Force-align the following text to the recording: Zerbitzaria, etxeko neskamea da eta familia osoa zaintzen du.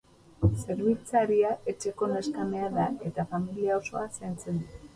Zerbitzaria, 0.61 1.51
etxeko 1.75 2.09
neskamea 2.13 2.73
da 2.79 2.89
eta 3.11 3.29
familia 3.35 3.79
osoa 3.85 4.05
zaintzen 4.19 4.63
du. 4.67 4.85